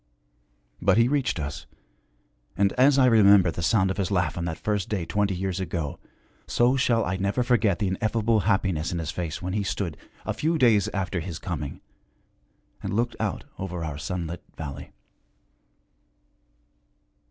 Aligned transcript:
But 0.81 0.97
he 0.97 1.07
reached 1.07 1.39
us, 1.39 1.67
and 2.57 2.73
as 2.73 2.97
I 2.97 3.05
remember 3.05 3.51
the 3.51 3.61
sound 3.61 3.91
of 3.91 3.97
his 3.97 4.09
laugh 4.09 4.35
on 4.35 4.45
that 4.45 4.57
first 4.57 4.89
day 4.89 5.05
twenty 5.05 5.35
years 5.35 5.59
ago, 5.59 5.99
so 6.47 6.75
shall 6.75 7.05
I 7.05 7.17
never 7.17 7.43
forget 7.43 7.77
the 7.77 7.89
ineffable 7.89 8.39
happiness 8.39 8.91
in 8.91 8.97
his 8.97 9.11
face 9.11 9.43
when 9.43 9.53
he 9.53 9.61
stood, 9.61 9.97
a 10.25 10.33
few 10.33 10.57
days 10.57 10.87
after 10.87 11.19
his 11.19 11.37
coming, 11.37 11.81
and 12.81 12.95
looked 12.95 13.15
out 13.19 13.43
over 13.59 13.83
our 13.85 13.99
sunlit 13.99 14.41
valley. 14.57 14.91